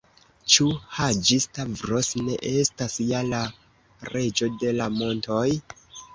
[0.51, 0.63] Ĉu
[0.99, 3.43] Haĝi-Stavros ne estas ja la
[4.15, 5.47] Reĝo de la montoj?